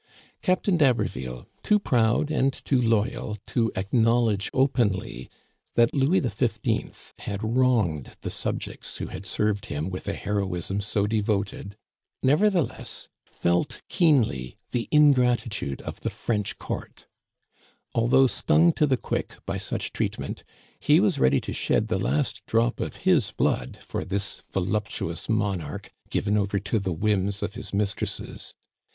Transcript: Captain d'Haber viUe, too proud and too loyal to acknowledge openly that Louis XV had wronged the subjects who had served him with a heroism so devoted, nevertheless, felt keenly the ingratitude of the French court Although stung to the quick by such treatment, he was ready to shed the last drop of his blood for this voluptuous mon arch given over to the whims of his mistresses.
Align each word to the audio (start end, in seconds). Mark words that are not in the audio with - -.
Captain 0.41 0.77
d'Haber 0.77 1.05
viUe, 1.05 1.45
too 1.61 1.77
proud 1.77 2.31
and 2.31 2.53
too 2.65 2.81
loyal 2.81 3.37
to 3.45 3.71
acknowledge 3.75 4.49
openly 4.51 5.29
that 5.75 5.93
Louis 5.93 6.21
XV 6.21 7.13
had 7.19 7.43
wronged 7.43 8.15
the 8.21 8.31
subjects 8.31 8.97
who 8.97 9.05
had 9.09 9.27
served 9.27 9.67
him 9.67 9.91
with 9.91 10.07
a 10.07 10.15
heroism 10.15 10.81
so 10.81 11.05
devoted, 11.05 11.77
nevertheless, 12.23 13.09
felt 13.25 13.83
keenly 13.89 14.57
the 14.71 14.87
ingratitude 14.89 15.83
of 15.83 15.99
the 15.99 16.09
French 16.09 16.57
court 16.57 17.05
Although 17.93 18.25
stung 18.25 18.73
to 18.73 18.87
the 18.87 18.97
quick 18.97 19.35
by 19.45 19.59
such 19.59 19.93
treatment, 19.93 20.43
he 20.79 20.99
was 20.99 21.19
ready 21.19 21.39
to 21.41 21.53
shed 21.53 21.89
the 21.89 21.99
last 21.99 22.43
drop 22.47 22.79
of 22.79 22.95
his 23.05 23.31
blood 23.33 23.77
for 23.77 24.03
this 24.03 24.41
voluptuous 24.51 25.29
mon 25.29 25.61
arch 25.61 25.91
given 26.09 26.37
over 26.37 26.57
to 26.57 26.79
the 26.79 26.91
whims 26.91 27.43
of 27.43 27.53
his 27.53 27.71
mistresses. 27.71 28.55